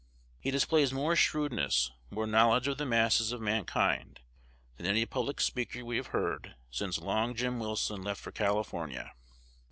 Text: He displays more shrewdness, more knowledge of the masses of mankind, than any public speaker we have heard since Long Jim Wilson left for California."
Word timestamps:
He 0.39 0.49
displays 0.49 0.91
more 0.91 1.15
shrewdness, 1.15 1.91
more 2.09 2.25
knowledge 2.25 2.67
of 2.67 2.79
the 2.79 2.87
masses 2.87 3.31
of 3.31 3.39
mankind, 3.39 4.19
than 4.77 4.87
any 4.87 5.05
public 5.05 5.39
speaker 5.39 5.85
we 5.85 5.97
have 5.97 6.07
heard 6.07 6.55
since 6.71 6.97
Long 6.97 7.35
Jim 7.35 7.59
Wilson 7.59 8.01
left 8.01 8.19
for 8.19 8.31
California." 8.31 9.13